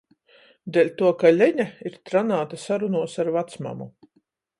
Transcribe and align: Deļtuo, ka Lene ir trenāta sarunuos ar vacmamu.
Deļtuo, 0.77 1.11
ka 1.23 1.31
Lene 1.35 1.65
ir 1.89 1.97
trenāta 2.11 2.59
sarunuos 2.63 3.15
ar 3.25 3.31
vacmamu. 3.37 3.89